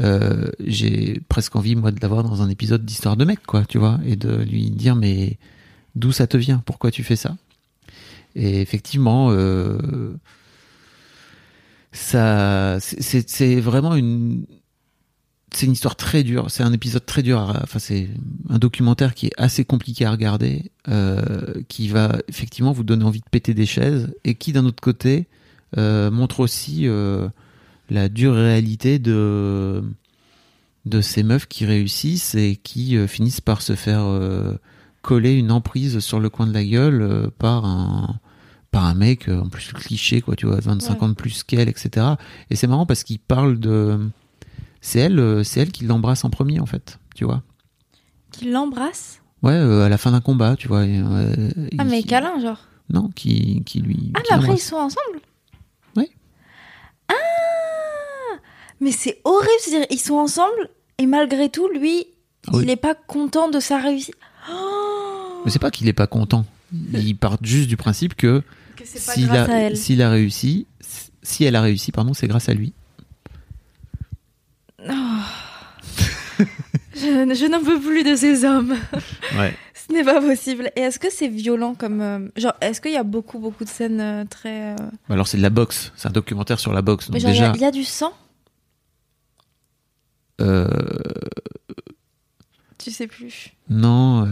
Euh, 0.00 0.50
J'ai 0.60 1.20
presque 1.28 1.56
envie, 1.56 1.76
moi, 1.76 1.92
de 1.92 2.00
l'avoir 2.02 2.24
dans 2.24 2.42
un 2.42 2.48
épisode 2.50 2.84
d'Histoire 2.84 3.16
de 3.16 3.24
mec, 3.24 3.40
quoi, 3.46 3.64
tu 3.66 3.78
vois, 3.78 4.00
et 4.06 4.16
de 4.16 4.36
lui 4.44 4.70
dire, 4.70 4.96
mais 4.96 5.38
d'où 5.96 6.12
ça 6.12 6.26
te 6.26 6.36
vient? 6.36 6.62
Pourquoi 6.66 6.90
tu 6.90 7.04
fais 7.04 7.16
ça? 7.16 7.36
Et 8.36 8.60
effectivement, 8.60 9.30
euh, 9.30 9.78
ça, 11.92 12.78
c'est- 12.80 13.60
vraiment 13.60 13.94
une, 13.94 14.44
c'est 15.56 15.66
une 15.66 15.72
histoire 15.72 15.96
très 15.96 16.22
dure. 16.22 16.50
C'est 16.50 16.62
un 16.62 16.72
épisode 16.72 17.04
très 17.06 17.22
dur. 17.22 17.38
à- 17.40 17.60
enfin, 17.62 17.78
c'est 17.78 18.08
un 18.48 18.58
documentaire 18.58 19.14
qui 19.14 19.26
est 19.26 19.32
assez 19.36 19.64
compliqué 19.64 20.04
à 20.04 20.10
regarder, 20.10 20.70
euh, 20.88 21.62
qui 21.68 21.88
va 21.88 22.18
effectivement 22.28 22.72
vous 22.72 22.84
donner 22.84 23.04
envie 23.04 23.20
de 23.20 23.28
péter 23.30 23.54
des 23.54 23.66
chaises 23.66 24.12
et 24.24 24.34
qui, 24.34 24.52
d'un 24.52 24.64
autre 24.66 24.80
côté, 24.82 25.26
euh, 25.78 26.10
montre 26.10 26.40
aussi 26.40 26.86
euh, 26.86 27.28
la 27.90 28.08
dure 28.08 28.34
réalité 28.34 28.98
de 28.98 29.82
de 30.86 31.00
ces 31.00 31.22
meufs 31.22 31.46
qui 31.48 31.64
réussissent 31.64 32.34
et 32.34 32.56
qui 32.62 32.98
finissent 33.08 33.40
par 33.40 33.62
se 33.62 33.74
faire 33.74 34.04
coller 35.00 35.32
une 35.34 35.50
emprise 35.50 35.98
sur 36.00 36.20
le 36.20 36.28
coin 36.28 36.46
de 36.46 36.52
la 36.52 36.64
gueule 36.64 37.30
par 37.38 37.64
un 37.64 38.18
par 38.70 38.84
un 38.86 38.94
mec, 38.94 39.28
en 39.28 39.48
plus 39.48 39.72
cliché, 39.72 40.20
quoi, 40.20 40.34
tu 40.36 40.46
vois, 40.46 40.58
25 40.60 40.94
Ouais. 40.98 41.04
ans 41.04 41.08
de 41.08 41.14
plus 41.14 41.42
qu'elle, 41.44 41.68
etc. 41.68 42.06
Et 42.50 42.56
c'est 42.56 42.66
marrant 42.66 42.86
parce 42.86 43.04
qu'il 43.04 43.18
parle 43.20 43.58
de. 43.60 43.98
C'est 44.86 44.98
elle, 44.98 45.18
euh, 45.18 45.42
c'est 45.44 45.60
elle 45.60 45.72
qui 45.72 45.84
l'embrasse 45.86 46.24
en 46.26 46.30
premier, 46.30 46.60
en 46.60 46.66
fait, 46.66 46.98
tu 47.14 47.24
vois. 47.24 47.42
Qui 48.30 48.50
l'embrasse? 48.50 49.22
Ouais, 49.42 49.54
euh, 49.54 49.82
à 49.86 49.88
la 49.88 49.96
fin 49.96 50.10
d'un 50.12 50.20
combat, 50.20 50.56
tu 50.56 50.68
vois. 50.68 50.84
et, 50.84 50.98
euh, 51.00 51.48
Ah, 51.78 51.84
mais 51.84 52.02
câlin, 52.02 52.38
genre. 52.38 52.58
Non, 52.90 53.08
qui, 53.08 53.62
qui 53.64 53.80
lui. 53.80 54.12
Ah, 54.14 54.20
qui 54.20 54.26
mais 54.30 54.36
après, 54.36 54.54
ils 54.56 54.58
sont 54.60 54.76
ensemble? 54.76 55.20
Oui. 55.96 56.10
Ah 57.08 57.14
Mais 58.78 58.92
c'est 58.92 59.22
horrible, 59.24 59.48
c'est-à-dire, 59.60 59.86
ils 59.90 59.98
sont 59.98 60.16
ensemble, 60.16 60.68
et 60.98 61.06
malgré 61.06 61.48
tout, 61.48 61.66
lui, 61.68 62.04
Ah 62.46 62.50
oui. 62.52 62.64
il 62.64 62.66
n'est 62.66 62.76
pas 62.76 62.94
content 62.94 63.48
de 63.48 63.60
sa 63.60 63.78
réussite. 63.78 64.14
Oh 64.52 65.40
Mais 65.46 65.50
c'est 65.50 65.58
pas 65.58 65.70
qu'il 65.70 65.88
est 65.88 65.94
pas 65.94 66.06
content. 66.06 66.44
Il 66.92 67.16
part 67.16 67.38
juste 67.40 67.68
du 67.68 67.78
principe 67.78 68.14
que, 68.16 68.42
Que 68.76 68.84
s'il 68.84 69.30
a, 69.30 69.44
a 70.08 70.10
réussi, 70.10 70.66
si 71.22 71.44
elle 71.44 71.56
a 71.56 71.62
réussi, 71.62 71.90
pardon, 71.90 72.12
c'est 72.12 72.28
grâce 72.28 72.50
à 72.50 72.54
lui. 72.54 72.74
Je, 77.04 77.34
je 77.34 77.46
n'en 77.46 77.62
peux 77.62 77.80
plus 77.80 78.02
de 78.04 78.14
ces 78.16 78.44
hommes. 78.44 78.74
Ouais. 79.38 79.54
Ce 79.74 79.92
n'est 79.92 80.04
pas 80.04 80.20
possible. 80.20 80.70
Et 80.76 80.80
est-ce 80.80 80.98
que 80.98 81.10
c'est 81.10 81.28
violent 81.28 81.74
comme. 81.74 82.00
euh, 82.00 82.18
genre, 82.36 82.54
est-ce 82.62 82.80
qu'il 82.80 82.92
y 82.92 82.96
a 82.96 83.02
beaucoup, 83.02 83.38
beaucoup 83.38 83.64
de 83.64 83.68
scènes 83.68 84.00
euh, 84.00 84.24
très. 84.24 84.72
euh, 84.72 84.76
Alors 85.10 85.26
c'est 85.28 85.36
de 85.36 85.42
la 85.42 85.50
boxe, 85.50 85.92
c'est 85.96 86.08
un 86.08 86.12
documentaire 86.12 86.58
sur 86.58 86.72
la 86.72 86.80
boxe. 86.82 87.06
Donc 87.06 87.14
Mais 87.14 87.20
genre, 87.20 87.30
déjà, 87.30 87.52
il 87.54 87.60
y, 87.60 87.64
a 87.64 87.70
du 87.70 87.84
sang? 87.84 88.12
Tu 92.78 92.90
sais 92.90 93.06
plus. 93.06 93.52
non, 93.70 94.26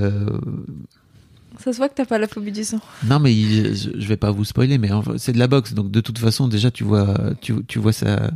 Ça 1.59 1.73
se 1.73 1.77
voit 1.79 1.89
que 1.89 1.95
t'as 1.95 2.05
pas 2.05 2.19
la 2.19 2.29
phobie 2.29 2.53
du 2.53 2.65
sang. 2.65 2.81
non 3.05 3.19
mais 3.19 3.35
il- 3.35 3.75
je, 3.75 3.91
je 3.99 4.07
vais 4.09 4.17
pas 4.17 4.31
vous 4.31 4.45
spoiler, 4.45 4.79
mais 4.79 4.91
c'est 5.17 5.33
de 5.33 5.39
la 5.39 5.47
boxe, 5.49 5.75
donc 5.75 5.91
de 5.91 6.01
toute 6.01 6.19
façon 6.19 6.49
déjà 6.49 6.71
tu 6.71 6.85
vois, 6.85 7.15
tu, 7.41 7.65
tu 7.65 7.79
vois 7.79 7.93
sa, 7.93 8.31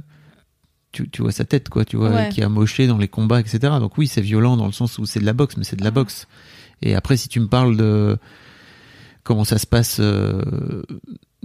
tu, 0.97 1.09
tu 1.11 1.23
vois 1.23 1.33
sa 1.33 1.45
tête 1.45 1.69
quoi, 1.69 1.85
tu 1.85 1.97
vois, 1.97 2.11
Ouais. 2.11 2.29
qui 2.31 2.43
a 2.43 2.49
moché 2.49 2.87
dans 2.87 2.99
les 2.99 3.09
combats, 3.09 3.41
etc. 3.41 3.59
Donc 3.81 3.99
oui, 3.99 4.07
c'est 4.07 4.21
violent 4.23 4.57
dans 4.57 4.67
le 4.67 4.73
sens 4.73 4.99
où 4.99 5.07
c'est 5.07 5.21
de 5.21 5.25
la 5.27 5.33
boxe, 5.35 5.57
mais 5.57 5.65
c'est 5.65 5.77
de 5.77 5.85
la 5.85 5.91
boxe. 5.91 6.27
Et 6.83 6.95
après, 6.95 7.17
si 7.17 7.29
tu 7.29 7.41
me 7.41 7.47
parles 7.49 7.77
de 7.77 8.19
comment 9.25 9.45
ça 9.45 9.59
se 9.59 9.67
passe, 9.67 9.99
euh, 10.01 10.83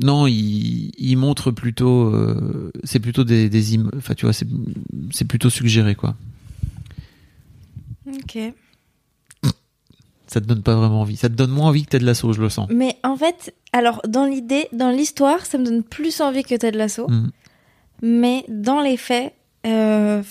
non, 0.02 0.28
il, 0.28 0.92
il 0.98 1.16
montre 1.18 1.52
plutôt, 1.52 2.06
euh, 2.14 2.72
c'est 2.84 3.00
plutôt 3.00 3.24
des, 3.24 3.50
des 3.50 3.76
im- 3.78 3.90
enfin 3.98 4.14
tu 4.16 4.26
vois, 4.26 4.34
c'est, 4.34 4.48
c'est 5.12 5.26
plutôt 5.26 5.50
suggéré 5.50 5.96
quoi. 5.96 6.16
Ok. 8.08 8.38
Ça 10.28 10.40
te 10.40 10.46
donne 10.46 10.64
pas 10.64 10.76
vraiment 10.76 11.02
envie. 11.02 11.18
Ça 11.18 11.28
te 11.28 11.34
donne 11.34 11.52
moins 11.52 11.68
envie 11.68 11.84
que 11.84 11.90
Ted 11.90 12.06
Lasso, 12.06 12.32
je 12.32 12.42
le 12.42 12.48
sens. 12.50 12.70
Mais 12.74 12.96
en 13.04 13.18
fait, 13.18 13.54
alors, 13.74 14.02
dans 14.08 14.26
l'idée, 14.26 14.68
dans 14.72 14.90
l'histoire, 14.90 15.46
ça 15.46 15.58
me 15.58 15.66
donne 15.66 15.84
plus 15.84 16.22
envie 16.22 16.44
que 16.44 16.56
Ted 16.56 16.78
Lasso. 16.78 17.08
Mm. 17.10 17.32
Mais 18.02 18.46
dans 18.48 18.80
les 18.82 18.96
faits, 18.96 19.34
euh, 19.66 20.22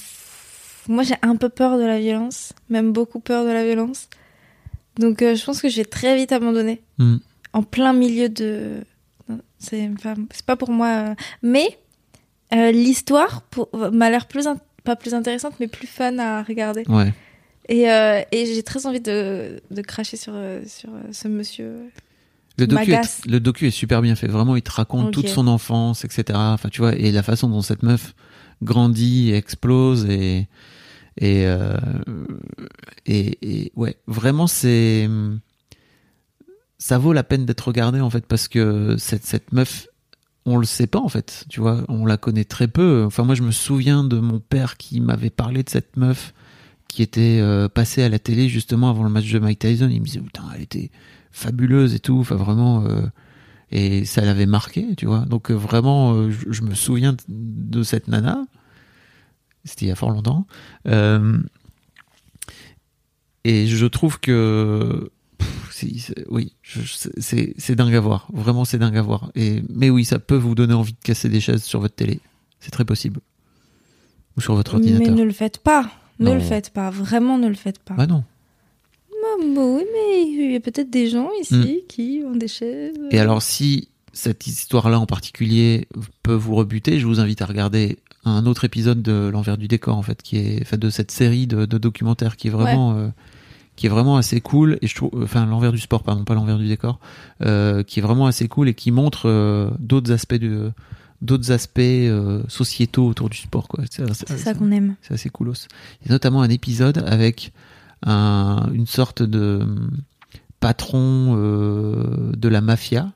moi 0.89 1.03
j'ai 1.03 1.15
un 1.23 1.37
peu 1.37 1.49
peur 1.49 1.79
de 1.79 1.85
la 1.85 1.99
violence, 2.01 2.53
même 2.69 2.93
beaucoup 2.93 3.21
peur 3.21 3.45
de 3.45 3.51
la 3.51 3.65
violence. 3.65 4.09
Donc 4.99 5.23
euh, 5.23 5.35
je 5.35 5.45
pense 5.45 5.61
que 5.63 5.69
je 5.69 5.77
vais 5.77 5.85
très 5.85 6.17
vite 6.17 6.33
abandonner. 6.33 6.83
Mm. 6.99 7.17
En 7.53 7.63
plein 7.63 7.93
milieu 7.93 8.29
de. 8.29 8.81
C'est 9.59 9.91
pas, 10.03 10.15
c'est 10.33 10.45
pas 10.47 10.57
pour 10.57 10.71
moi. 10.71 10.89
euh, 10.89 11.15
Mais 11.43 11.79
euh, 12.55 12.73
l'histoire 12.73 13.43
m'a 13.93 14.11
l'air 14.11 14.27
plus. 14.27 14.47
in- 14.47 14.59
Pas 14.85 14.97
plus 14.97 15.13
intéressante, 15.15 15.55
mais 15.61 15.69
plus 15.69 15.87
fun 15.87 16.19
à 16.19 16.43
regarder. 16.43 16.85
Ouais. 16.89 17.13
Et, 17.69 17.83
et 17.85 18.47
j'ai 18.47 18.63
très 18.65 18.87
envie 18.87 19.01
de, 19.01 19.61
de 19.71 19.83
cracher 19.83 20.17
sur, 20.17 20.33
sur 20.67 20.89
ce 21.13 21.29
monsieur. 21.29 21.73
Le 22.59 22.67
docu, 22.67 22.93
est, 22.93 23.27
le 23.27 23.39
docu 23.41 23.67
est 23.69 23.71
super 23.71 24.01
bien 24.03 24.17
fait. 24.17 24.27
Vraiment, 24.27 24.57
il 24.57 24.63
te 24.63 24.71
raconte 24.73 25.13
toute 25.13 25.29
son 25.29 25.47
enfance, 25.47 26.05
etc. 26.05 26.25
Enfin, 26.35 26.69
tu 26.69 26.81
vois, 26.81 26.97
et 26.97 27.13
la 27.13 27.23
façon 27.23 27.49
dont 27.49 27.63
cette 27.63 27.83
meuf 27.85 28.15
grandit, 28.63 29.33
explose 29.33 30.07
et 30.07 30.49
et 31.19 31.47
euh, 31.47 31.77
et, 33.07 33.39
et 33.67 33.73
ouais, 33.77 33.97
vraiment, 34.07 34.47
c'est 34.47 35.09
ça 36.79 36.99
vaut 36.99 37.13
la 37.13 37.23
peine 37.25 37.45
d'être 37.45 37.69
regardé 37.69 38.01
en 38.01 38.11
fait 38.11 38.27
parce 38.27 38.49
que 38.49 38.97
cette 38.99 39.25
cette 39.27 39.53
meuf, 39.53 39.87
on 40.47 40.57
le 40.57 40.65
sait 40.67 40.87
pas 40.87 41.01
en 41.01 41.09
fait. 41.09 41.45
Tu 41.49 41.61
vois, 41.61 41.85
on 41.89 42.07
la 42.07 42.17
connaît 42.17 42.45
très 42.45 42.69
peu. 42.69 43.05
Enfin, 43.07 43.25
moi, 43.25 43.35
je 43.35 43.43
me 43.43 43.51
souviens 43.51 44.05
de 44.05 44.19
mon 44.19 44.41
père 44.41 44.77
qui 44.77 45.01
m'avait 45.01 45.31
parlé 45.31 45.63
de 45.63 45.69
cette 45.71 45.97
meuf 45.97 46.33
qui 46.89 47.03
était 47.03 47.39
euh, 47.41 47.69
passée 47.69 48.03
à 48.03 48.09
la 48.09 48.19
télé 48.19 48.49
justement 48.49 48.91
avant 48.91 49.05
le 49.05 49.11
match 49.11 49.31
de 49.31 49.39
Mike 49.39 49.59
Tyson. 49.61 49.89
Il 49.91 50.01
me 50.01 50.07
disait 50.07 50.21
putain, 50.21 50.45
elle 50.55 50.63
était 50.63 50.91
fabuleuse 51.31 51.95
et 51.95 52.01
tout. 52.01 52.19
Enfin, 52.21 52.37
vraiment. 52.37 52.85
euh, 52.87 53.03
et 53.71 54.05
ça 54.05 54.23
l'avait 54.23 54.47
marqué, 54.47 54.95
tu 54.97 55.07
vois. 55.07 55.21
Donc, 55.21 55.51
euh, 55.51 55.55
vraiment, 55.55 56.15
euh, 56.15 56.31
je, 56.31 56.51
je 56.53 56.63
me 56.63 56.75
souviens 56.75 57.17
de 57.29 57.83
cette 57.83 58.09
nana. 58.09 58.45
C'était 59.65 59.87
il 59.87 59.89
y 59.89 59.93
a 59.93 59.95
fort 59.97 60.11
longtemps. 60.11 60.47
Euh, 60.89 61.39
et 63.45 63.67
je 63.67 63.87
trouve 63.87 64.21
que. 64.21 65.11
pff, 65.39 65.85
oui, 66.31 66.55
c'est- 67.19 67.75
dingue 67.75 67.95
à 67.95 68.01
voir. 68.01 68.27
Vraiment, 68.33 68.65
c'est 68.65 68.79
dingue 68.79 68.97
à 68.97 69.03
voir. 69.03 69.31
Et, 69.35 69.63
mais 69.71 69.89
oui, 69.91 70.05
ça 70.05 70.19
peut 70.19 70.37
vous 70.37 70.55
donner 70.55 70.75
envie 70.75 70.93
de 70.93 70.99
casser 71.03 71.29
des 71.29 71.41
chaises 71.41 71.63
sur 71.65 71.81
votre 71.81 71.95
télé. 71.95 72.21
C'est 72.59 72.71
très 72.71 72.85
possible. 72.85 73.21
Ou 74.37 74.41
sur 74.41 74.55
votre 74.55 74.79
Mais 74.79 74.87
ordinateur. 74.93 75.17
ne 75.17 75.23
le 75.25 75.33
faites 75.33 75.59
pas. 75.59 75.91
Ne 76.19 76.27
Non. 76.27 76.35
le 76.35 76.41
faites 76.41 76.71
pas. 76.71 76.91
Vraiment, 76.91 77.39
ne 77.39 77.49
le 77.49 77.55
faites 77.55 77.79
pas. 77.79 77.95
Bah 77.95 78.07
non. 78.07 78.25
Ah, 79.41 79.45
bah 79.55 79.63
oui, 79.65 79.83
mais 79.93 80.23
il 80.31 80.53
y 80.53 80.57
a 80.57 80.61
peut-être 80.61 80.91
des 80.91 81.09
gens 81.09 81.31
ici 81.41 81.55
Mm. 81.83 81.87
qui 81.89 82.23
ont 82.27 82.37
des 82.37 82.49
chaises. 82.49 82.95
Et 83.11 83.19
alors, 83.19 83.43
si 83.43 83.89
cette 84.13 84.47
histoire-là 84.47 84.99
en 84.99 85.07
particulier 85.07 85.87
peut 86.23 86.35
vous 86.35 86.55
rebuter, 86.55 86.99
je 86.99 87.07
vous 87.07 87.21
invite 87.21 87.43
à 87.43 87.47
regarder 87.47 87.99
un 88.25 88.45
autre 88.47 88.65
épisode 88.65 89.03
de 89.03 89.31
l'envers 89.33 89.57
du 89.57 89.69
décor, 89.69 89.97
en 89.97 90.03
fait, 90.03 90.21
qui 90.23 90.37
est 90.37 90.65
fait 90.65 90.77
de 90.79 90.91
cette 90.91 91.11
série 91.11 91.47
de, 91.47 91.65
de 91.65 91.79
documentaires 91.79 92.37
qui 92.37 92.49
est 92.49 92.51
vraiment, 92.51 92.95
euh, 92.97 93.09
qui 93.77 93.87
est 93.87 93.89
vraiment 93.89 94.17
assez 94.19 94.41
cool. 94.43 94.79
Et 94.83 94.87
je 94.89 94.95
trouve, 94.95 95.11
enfin, 95.23 95.47
l'envers 95.47 95.73
du 95.73 95.79
sport, 95.79 96.03
pardon, 96.03 96.25
pas 96.25 96.35
l'envers 96.35 96.59
du 96.59 96.69
décor, 96.69 96.99
euh, 97.43 97.83
qui 97.83 98.01
est 98.01 98.03
vraiment 98.03 98.27
assez 98.27 98.47
cool 98.49 98.69
et 98.69 98.75
qui 98.75 98.91
montre 98.91 99.23
euh, 99.27 99.71
d'autres 99.79 100.13
aspects 100.13 100.35
de 100.35 100.73
d'autres 101.23 101.53
aspects 101.53 101.81
euh, 101.81 102.43
sociétaux 102.49 103.07
autour 103.07 103.29
du 103.29 103.37
sport 103.37 103.69
quoi 103.69 103.85
C'est 103.91 104.09
ça 104.39 104.55
qu'on 104.55 104.71
aime. 104.73 104.95
c'est 105.03 105.13
assez 105.13 105.29
coolos 105.29 105.67
il 106.03 106.07
y 106.09 106.11
a 106.11 106.15
notamment 106.15 106.41
un 106.41 106.49
épisode 106.49 106.97
avec 107.07 107.53
un, 108.05 108.69
une 108.73 108.87
sorte 108.87 109.23
de 109.23 109.61
hum, 109.63 109.91
patron 110.61 111.35
euh, 111.37 112.33
de 112.37 112.49
la 112.49 112.61
mafia 112.61 113.13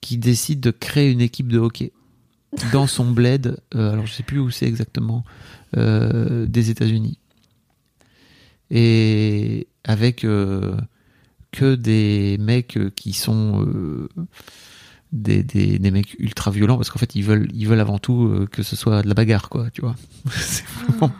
qui 0.00 0.18
décide 0.18 0.60
de 0.60 0.70
créer 0.70 1.10
une 1.10 1.20
équipe 1.20 1.48
de 1.48 1.58
hockey 1.58 1.92
dans 2.72 2.86
son 2.86 3.10
bled, 3.10 3.58
euh, 3.74 3.92
alors 3.92 4.06
je 4.06 4.12
sais 4.12 4.22
plus 4.22 4.38
où 4.38 4.50
c'est 4.50 4.66
exactement, 4.66 5.24
euh, 5.76 6.46
des 6.46 6.70
États-Unis. 6.70 7.18
Et 8.70 9.68
avec 9.84 10.24
euh, 10.24 10.76
que 11.50 11.74
des 11.74 12.36
mecs 12.38 12.76
euh, 12.76 12.90
qui 12.94 13.12
sont 13.12 13.66
euh, 13.66 14.08
des, 15.12 15.42
des, 15.42 15.78
des 15.78 15.90
mecs 15.90 16.14
ultra 16.18 16.50
violents 16.50 16.76
parce 16.76 16.90
qu'en 16.90 16.98
fait 16.98 17.14
ils 17.14 17.22
veulent 17.22 17.48
ils 17.52 17.66
veulent 17.68 17.80
avant 17.80 17.98
tout 17.98 18.24
euh, 18.24 18.48
que 18.50 18.62
ce 18.62 18.76
soit 18.76 19.02
de 19.02 19.08
la 19.08 19.14
bagarre 19.14 19.48
quoi, 19.48 19.70
tu 19.70 19.82
vois. 19.82 19.94
c'est 20.30 20.64
vraiment 20.66 21.12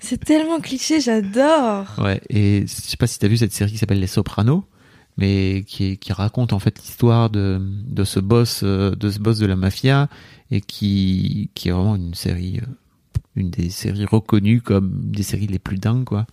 C'est 0.00 0.24
tellement 0.24 0.60
cliché, 0.60 1.00
j'adore. 1.00 1.86
Ouais, 1.98 2.20
et 2.28 2.62
je 2.62 2.72
sais 2.72 2.96
pas 2.96 3.06
si 3.06 3.18
t'as 3.18 3.28
vu 3.28 3.36
cette 3.36 3.52
série 3.52 3.72
qui 3.72 3.78
s'appelle 3.78 4.00
Les 4.00 4.06
Sopranos, 4.06 4.64
mais 5.16 5.64
qui, 5.66 5.98
raconte 6.10 6.52
en 6.52 6.58
fait 6.58 6.78
l'histoire 6.78 7.30
de, 7.30 7.58
de 7.60 8.04
ce 8.04 8.20
boss, 8.20 8.60
euh, 8.62 8.94
de 8.94 9.10
ce 9.10 9.18
boss 9.18 9.38
de 9.38 9.46
la 9.46 9.56
mafia, 9.56 10.08
et 10.50 10.60
qui, 10.60 11.50
qui 11.54 11.68
est 11.68 11.72
vraiment 11.72 11.96
une 11.96 12.14
série, 12.14 12.58
euh, 12.58 12.66
une 13.34 13.50
des 13.50 13.70
séries 13.70 14.04
reconnues 14.04 14.60
comme 14.60 15.10
des 15.10 15.22
séries 15.22 15.46
les 15.46 15.58
plus 15.58 15.78
dingues, 15.78 16.04
quoi. 16.04 16.26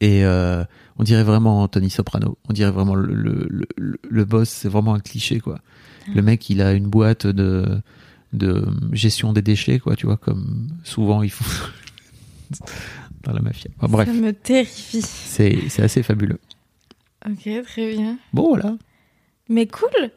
Et 0.00 0.24
euh, 0.24 0.64
on 0.96 1.02
dirait 1.02 1.24
vraiment 1.24 1.66
Tony 1.68 1.90
Soprano, 1.90 2.38
on 2.48 2.52
dirait 2.52 2.70
vraiment 2.70 2.94
le, 2.94 3.12
le, 3.12 3.48
le, 3.76 3.98
le 4.08 4.24
boss, 4.24 4.48
c'est 4.48 4.68
vraiment 4.68 4.94
un 4.94 5.00
cliché, 5.00 5.40
quoi. 5.40 5.58
Le 6.14 6.22
mec, 6.22 6.48
il 6.48 6.62
a 6.62 6.72
une 6.72 6.86
boîte 6.86 7.26
de, 7.26 7.82
de 8.32 8.64
gestion 8.92 9.32
des 9.32 9.42
déchets, 9.42 9.78
quoi, 9.78 9.96
tu 9.96 10.06
vois, 10.06 10.16
comme 10.16 10.68
souvent 10.84 11.22
ils 11.22 11.30
font 11.30 11.44
dans 13.22 13.32
la 13.32 13.40
mafia. 13.40 13.70
Enfin, 13.78 13.88
bref. 13.88 14.08
Ça 14.08 14.14
me 14.14 14.32
terrifie. 14.32 15.02
C'est 15.02 15.80
assez 15.82 16.02
fabuleux. 16.02 16.38
Ok, 17.26 17.48
très 17.64 17.92
bien. 17.94 18.18
Bon, 18.32 18.48
voilà. 18.48 18.76
Mais 19.48 19.66
cool. 19.66 20.10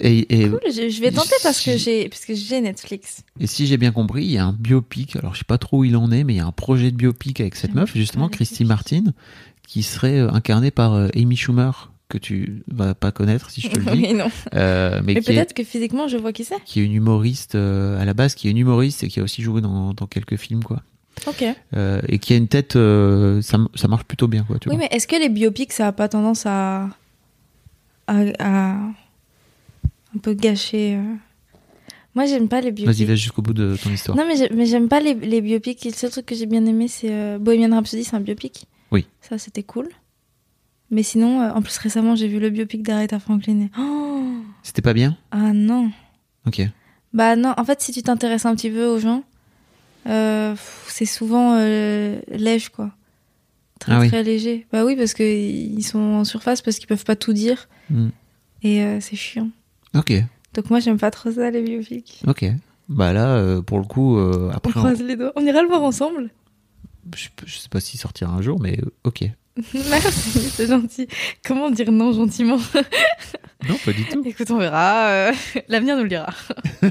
Et, 0.00 0.40
et, 0.42 0.48
Cool, 0.48 0.58
je, 0.66 0.88
je 0.88 1.00
vais 1.00 1.12
tenter 1.12 1.36
parce 1.44 1.60
que 1.64 1.76
j'ai 1.76 2.08
parce 2.08 2.24
que 2.24 2.34
j'ai 2.34 2.60
Netflix. 2.60 3.22
et 3.38 3.46
si 3.46 3.66
j'ai 3.68 3.76
bien 3.76 3.92
compris, 3.92 4.24
il 4.24 4.32
y 4.32 4.38
a 4.38 4.44
un 4.44 4.52
biopic. 4.52 5.14
Alors, 5.14 5.34
je 5.34 5.38
sais 5.38 5.44
pas 5.44 5.58
trop 5.58 5.78
où 5.78 5.84
il 5.84 5.96
en 5.96 6.10
est, 6.10 6.24
mais 6.24 6.34
il 6.34 6.36
y 6.38 6.40
a 6.40 6.46
un 6.46 6.52
projet 6.52 6.90
de 6.90 6.96
biopic 6.96 7.40
avec 7.40 7.54
cette 7.54 7.74
meuf, 7.74 7.92
justement, 7.94 8.28
Christy 8.28 8.64
Martin, 8.64 9.04
qui 9.66 9.84
serait 9.84 10.18
euh, 10.18 10.32
incarnée 10.32 10.72
par 10.72 10.94
euh, 10.94 11.08
Amy 11.14 11.36
Schumer, 11.36 11.92
que 12.08 12.18
tu 12.18 12.64
vas 12.66 12.94
pas 12.94 13.12
connaître 13.12 13.50
si 13.50 13.60
je 13.60 13.68
te 13.68 13.78
le 13.78 13.84
dis. 13.84 13.90
Oui, 14.08 14.14
non. 14.14 14.30
Euh, 14.54 15.00
mais 15.04 15.14
peut-être 15.20 15.54
que 15.54 15.62
physiquement 15.62 16.08
je 16.08 16.16
vois 16.16 16.32
qui 16.32 16.42
c'est. 16.42 16.62
qui 16.64 16.80
est 16.80 16.84
une 16.84 16.94
humoriste 16.94 17.54
euh, 17.54 18.00
à 18.00 18.04
la 18.04 18.14
base, 18.14 18.34
qui 18.34 18.48
est 18.48 18.50
une 18.50 18.58
humoriste 18.58 19.04
et 19.04 19.08
qui 19.08 19.20
a 19.20 19.22
aussi 19.22 19.42
joué 19.42 19.60
dans, 19.60 19.92
dans 19.94 20.06
quelques 20.06 20.36
films, 20.36 20.64
quoi. 20.64 20.82
Ok. 21.26 21.44
Euh, 21.74 22.00
et 22.08 22.18
qui 22.18 22.32
a 22.32 22.36
une 22.36 22.48
tête, 22.48 22.76
euh, 22.76 23.40
ça, 23.42 23.58
ça 23.74 23.88
marche 23.88 24.04
plutôt 24.04 24.28
bien, 24.28 24.44
quoi. 24.44 24.58
Tu 24.58 24.68
Oui, 24.68 24.76
vois. 24.76 24.84
mais 24.90 24.96
est-ce 24.96 25.06
que 25.08 25.16
les 25.16 25.28
biopics 25.28 25.72
ça 25.72 25.88
a 25.88 25.92
pas 25.92 26.08
tendance 26.08 26.44
à 26.46 26.88
à, 28.06 28.20
à, 28.38 28.70
un 28.74 30.18
peu 30.22 30.34
gâché. 30.34 30.94
euh? 30.96 31.14
Moi, 32.14 32.24
j'aime 32.26 32.48
pas 32.48 32.60
les 32.60 32.72
biopics. 32.72 32.94
Vas-y, 32.96 33.04
va 33.06 33.14
jusqu'au 33.14 33.42
bout 33.42 33.52
de 33.52 33.76
ton 33.82 33.90
histoire. 33.90 34.16
Non, 34.16 34.24
mais 34.26 34.36
j'ai- 34.36 34.48
mais 34.54 34.66
j'aime 34.66 34.88
pas 34.88 35.00
les, 35.00 35.14
les 35.14 35.40
biopics. 35.40 35.84
Le 35.84 35.90
seul 35.92 36.10
truc 36.10 36.26
que 36.26 36.34
j'ai 36.34 36.46
bien 36.46 36.64
aimé, 36.66 36.88
c'est 36.88 37.12
euh, 37.12 37.38
Bohemian 37.38 37.74
Rhapsody, 37.74 38.04
c'est 38.04 38.16
un 38.16 38.20
biopic. 38.20 38.64
Oui. 38.90 39.06
Ça, 39.20 39.36
c'était 39.38 39.62
cool. 39.62 39.88
Mais 40.90 41.02
sinon, 41.02 41.42
en 41.50 41.60
plus, 41.60 41.76
récemment, 41.78 42.16
j'ai 42.16 42.28
vu 42.28 42.40
le 42.40 42.48
biopic 42.48 42.82
d'Aretha 42.82 43.18
Franklin. 43.20 43.68
Oh 43.78 44.22
C'était 44.62 44.80
pas 44.82 44.94
bien? 44.94 45.18
Ah 45.30 45.52
non. 45.52 45.90
Ok. 46.46 46.62
Bah 47.12 47.36
non, 47.36 47.52
en 47.58 47.64
fait, 47.64 47.80
si 47.82 47.92
tu 47.92 48.02
t'intéresses 48.02 48.46
un 48.46 48.54
petit 48.54 48.70
peu 48.70 48.86
aux 48.86 48.98
gens, 48.98 49.22
c'est 50.06 51.04
souvent 51.06 51.56
euh, 51.58 52.18
léger, 52.30 52.68
quoi. 52.74 52.90
Très, 53.78 53.92
Ah 53.92 54.00
oui. 54.00 54.08
très 54.08 54.22
léger. 54.22 54.66
Bah 54.72 54.84
oui, 54.84 54.96
parce 54.96 55.14
qu'ils 55.14 55.84
sont 55.84 55.98
en 56.00 56.24
surface, 56.24 56.62
parce 56.62 56.78
qu'ils 56.78 56.88
peuvent 56.88 57.04
pas 57.04 57.16
tout 57.16 57.32
dire. 57.32 57.68
Hmm. 57.90 58.08
Et 58.62 58.82
euh, 58.82 58.98
c'est 59.00 59.16
chiant. 59.16 59.48
Ok. 59.94 60.12
Donc 60.54 60.70
moi, 60.70 60.80
j'aime 60.80 60.98
pas 60.98 61.10
trop 61.10 61.30
ça, 61.30 61.50
les 61.50 61.62
biopics. 61.62 62.22
Ok. 62.26 62.44
Bah 62.88 63.12
là, 63.12 63.36
euh, 63.36 63.60
pour 63.62 63.78
le 63.78 63.84
coup, 63.84 64.18
euh, 64.18 64.50
après, 64.52 64.72
on- 64.76 64.80
croise 64.80 65.00
les 65.02 65.14
doigts. 65.16 65.32
On 65.36 65.44
ira 65.46 65.62
le 65.62 65.68
voir 65.68 65.82
ensemble 65.82 66.30
je, 67.16 67.28
je 67.46 67.56
sais 67.58 67.70
pas 67.70 67.80
s'il 67.80 67.98
sortira 67.98 68.30
un 68.32 68.42
jour, 68.42 68.60
mais 68.60 68.78
euh, 68.82 68.90
ok. 69.04 69.22
Merci, 69.74 70.40
c'est 70.50 70.66
gentil. 70.66 71.08
Comment 71.44 71.70
dire 71.70 71.90
non 71.92 72.12
gentiment? 72.12 72.58
Non, 73.68 73.74
pas 73.84 73.92
du 73.92 74.04
tout. 74.04 74.22
Écoute, 74.24 74.50
on 74.52 74.58
verra. 74.58 75.08
euh, 75.08 75.32
L'avenir 75.68 75.96
nous 75.96 76.04
le 76.04 76.08
dira. 76.08 76.28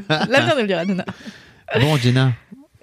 L'avenir 0.09 0.55
nous 0.55 0.61
le 0.63 0.67
dira, 0.67 0.83
Nona. 0.85 1.05
Bon, 1.79 1.95
Jenna, 1.97 2.33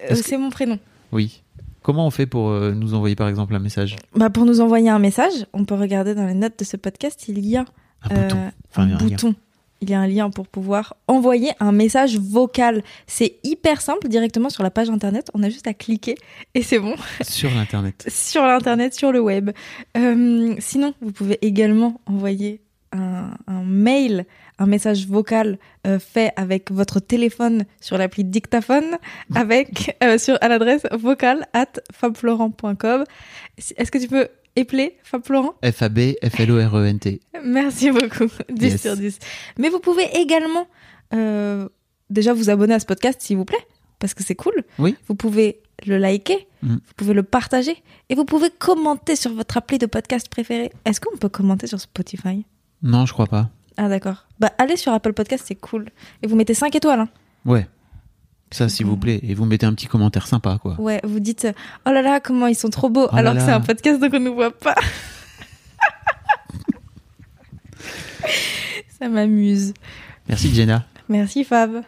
Euh, 0.03 0.09
que- 0.09 0.15
C'est 0.15 0.37
mon 0.37 0.49
prénom. 0.49 0.79
oui. 1.11 1.41
Comment 1.81 2.07
on 2.07 2.09
fait 2.09 2.25
pour 2.25 2.49
euh, 2.49 2.71
nous 2.73 2.95
envoyer 2.95 3.15
par 3.15 3.27
exemple 3.29 3.53
un 3.53 3.59
message 3.59 3.95
Bah, 4.15 4.31
pour 4.31 4.45
nous 4.45 4.59
envoyer 4.59 4.89
un 4.89 4.97
message, 4.97 5.45
on 5.53 5.65
peut 5.65 5.75
regarder 5.75 6.15
dans 6.15 6.25
les 6.25 6.33
notes 6.33 6.57
de 6.57 6.63
ce 6.65 6.77
podcast, 6.77 7.27
il 7.27 7.45
y 7.45 7.57
a 7.57 7.65
Un 8.09 8.15
euh, 8.15 8.21
bouton. 8.23 8.37
Enfin, 8.71 8.85
il 8.85 8.89
y 8.89 8.93
a 8.93 8.95
un 8.95 8.97
un 8.97 9.03
lien. 9.03 9.07
bouton. 9.09 9.35
Il 9.81 9.89
y 9.91 9.93
a 9.93 9.99
un 9.99 10.07
lien 10.07 10.29
pour 10.31 10.47
pouvoir 10.47 10.95
envoyer 11.07 11.51
un 11.59 11.71
message 11.71 12.17
vocal. 12.17 12.81
C'est 13.05 13.35
hyper 13.43 13.81
simple, 13.81 14.07
directement 14.07 14.49
sur 14.49 14.63
la 14.63 14.71
page 14.71 14.89
internet. 14.89 15.29
On 15.35 15.43
a 15.43 15.49
juste 15.49 15.67
à 15.67 15.75
cliquer 15.75 16.15
et 16.55 16.63
c'est 16.63 16.79
bon. 16.79 16.95
Sur 17.21 17.51
l'internet. 17.53 18.03
sur 18.09 18.41
l'internet, 18.47 18.95
sur 18.95 19.11
le 19.11 19.19
web. 19.19 19.51
Euh, 19.95 20.55
sinon, 20.57 20.95
vous 21.01 21.11
pouvez 21.11 21.37
également 21.45 22.01
envoyer 22.07 22.61
un, 22.95 23.31
un 23.47 23.63
mail, 23.63 24.25
un 24.59 24.65
message 24.65 25.07
vocal 25.07 25.57
euh, 25.85 25.99
fait 25.99 26.31
avec 26.35 26.71
votre 26.71 26.99
téléphone 26.99 27.65
sur 27.81 27.97
l'appli 27.97 28.23
dictaphone, 28.23 28.97
avec 29.35 29.97
euh, 30.03 30.17
sur 30.17 30.37
à 30.41 30.47
l'adresse 30.47 30.83
vocal 30.93 31.47
at 31.53 31.73
fabflorent.com. 31.91 33.03
Est-ce 33.77 33.91
que 33.91 33.97
tu 33.97 34.07
peux 34.07 34.27
épeler 34.55 34.97
Fab 35.03 35.25
Florent 35.25 35.53
F-A-B, 35.63 35.99
F-L-O-R-E-N-T. 36.23 37.19
Merci 37.43 37.91
beaucoup. 37.91 38.27
10 38.49 38.71
Yes. 38.71 38.81
sur 38.81 38.95
10. 38.95 39.19
Mais 39.59 39.69
vous 39.69 39.79
pouvez 39.79 40.05
également 40.15 40.67
euh, 41.13 41.67
déjà 42.09 42.33
vous 42.33 42.49
abonner 42.49 42.73
à 42.73 42.79
ce 42.79 42.85
podcast, 42.85 43.19
s'il 43.21 43.35
vous 43.37 43.45
plaît, 43.45 43.65
parce 43.99 44.13
que 44.13 44.23
c'est 44.23 44.35
cool. 44.35 44.63
Oui. 44.79 44.95
Vous 45.07 45.15
pouvez 45.15 45.59
le 45.85 45.97
liker, 45.97 46.47
Mm. 46.63 46.75
vous 46.75 46.93
pouvez 46.97 47.13
le 47.13 47.21
partager, 47.21 47.75
et 48.09 48.15
vous 48.15 48.25
pouvez 48.25 48.49
commenter 48.49 49.15
sur 49.15 49.31
votre 49.33 49.57
appli 49.57 49.77
de 49.77 49.85
podcast 49.85 50.29
préféré. 50.29 50.71
Est-ce 50.85 50.99
qu'on 51.01 51.15
peut 51.17 51.29
commenter 51.29 51.67
sur 51.67 51.79
Spotify? 51.79 52.45
Non, 52.83 53.05
je 53.05 53.13
crois 53.13 53.27
pas. 53.27 53.49
Ah 53.77 53.89
d'accord. 53.89 54.25
Bah 54.39 54.51
allez 54.57 54.77
sur 54.77 54.93
Apple 54.93 55.13
Podcast, 55.13 55.43
c'est 55.47 55.55
cool. 55.55 55.89
Et 56.21 56.27
vous 56.27 56.35
mettez 56.35 56.53
5 56.53 56.75
étoiles. 56.75 56.99
Hein. 57.01 57.09
Ouais. 57.45 57.67
Ça, 58.51 58.69
s'il 58.69 58.85
vous 58.85 58.95
plaît. 58.95 59.19
Et 59.23 59.33
vous 59.33 59.45
mettez 59.45 59.65
un 59.65 59.73
petit 59.73 59.87
commentaire 59.87 60.27
sympa, 60.27 60.57
quoi. 60.61 60.79
Ouais, 60.79 61.01
vous 61.03 61.19
dites 61.19 61.47
oh 61.85 61.91
là 61.91 62.01
là, 62.01 62.19
comment 62.19 62.47
ils 62.47 62.55
sont 62.55 62.69
trop 62.69 62.89
beaux, 62.89 63.07
Oh 63.11 63.15
là 63.15 63.19
alors 63.19 63.33
que 63.33 63.41
c'est 63.41 63.51
un 63.51 63.59
podcast 63.61 63.99
donc 63.99 64.13
on 64.13 64.19
ne 64.19 64.29
voit 64.29 64.51
pas. 64.51 64.75
Ça 68.99 69.09
m'amuse. 69.09 69.73
Merci, 70.27 70.53
Jenna. 70.53 70.85
Merci 71.09 71.43
Fab. 71.43 71.83